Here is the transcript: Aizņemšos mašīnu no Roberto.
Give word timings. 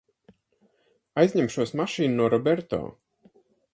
Aizņemšos 1.23 1.75
mašīnu 1.83 2.17
no 2.21 2.31
Roberto. 2.35 2.81